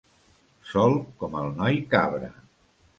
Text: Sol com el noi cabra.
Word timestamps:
Sol 0.69 0.97
com 1.21 1.39
el 1.45 1.55
noi 1.63 1.81
cabra. 1.95 2.35